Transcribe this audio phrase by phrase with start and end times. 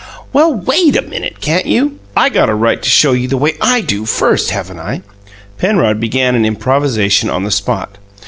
[0.33, 1.99] "Well, WAIT a minute, can't you?
[2.17, 5.03] I got a right to show you the way I DO, first, haven't I?"
[5.59, 7.99] Penrod began an improvisation on the spot.